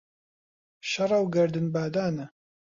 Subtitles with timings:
[0.89, 2.25] شەڕە و گەردن بادانە